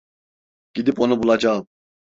[0.73, 1.67] Gidip onu bulacağım.